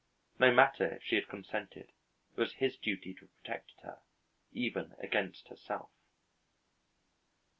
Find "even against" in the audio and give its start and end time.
4.51-5.49